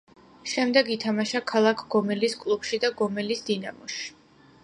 [0.51, 4.09] შემდეგ ითამაშა ქალაქ გომელის კლუბში და გომელის დინამოში.